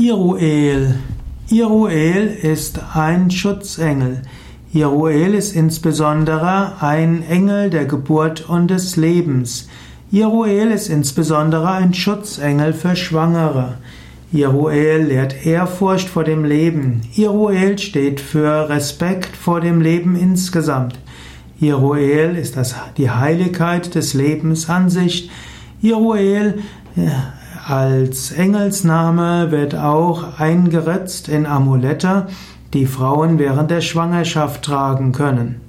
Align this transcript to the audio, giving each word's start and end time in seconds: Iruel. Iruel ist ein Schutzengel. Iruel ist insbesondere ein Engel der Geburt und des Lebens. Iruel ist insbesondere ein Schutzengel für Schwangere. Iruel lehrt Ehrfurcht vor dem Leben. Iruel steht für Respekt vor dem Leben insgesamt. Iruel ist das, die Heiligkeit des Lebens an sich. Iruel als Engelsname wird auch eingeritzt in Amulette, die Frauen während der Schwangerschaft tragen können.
Iruel. 0.00 0.94
Iruel 1.50 2.28
ist 2.28 2.80
ein 2.94 3.30
Schutzengel. 3.30 4.22
Iruel 4.72 5.34
ist 5.34 5.54
insbesondere 5.54 6.80
ein 6.80 7.22
Engel 7.28 7.68
der 7.68 7.84
Geburt 7.84 8.48
und 8.48 8.70
des 8.70 8.96
Lebens. 8.96 9.68
Iruel 10.10 10.70
ist 10.70 10.88
insbesondere 10.88 11.70
ein 11.70 11.92
Schutzengel 11.92 12.72
für 12.72 12.96
Schwangere. 12.96 13.74
Iruel 14.32 15.02
lehrt 15.02 15.44
Ehrfurcht 15.44 16.08
vor 16.08 16.24
dem 16.24 16.46
Leben. 16.46 17.02
Iruel 17.14 17.76
steht 17.76 18.20
für 18.20 18.70
Respekt 18.70 19.36
vor 19.36 19.60
dem 19.60 19.82
Leben 19.82 20.16
insgesamt. 20.16 20.98
Iruel 21.60 22.36
ist 22.36 22.56
das, 22.56 22.74
die 22.96 23.10
Heiligkeit 23.10 23.94
des 23.94 24.14
Lebens 24.14 24.70
an 24.70 24.88
sich. 24.88 25.30
Iruel 25.82 26.60
als 27.70 28.32
Engelsname 28.32 29.52
wird 29.52 29.76
auch 29.76 30.40
eingeritzt 30.40 31.28
in 31.28 31.46
Amulette, 31.46 32.26
die 32.74 32.84
Frauen 32.84 33.38
während 33.38 33.70
der 33.70 33.80
Schwangerschaft 33.80 34.64
tragen 34.64 35.12
können. 35.12 35.60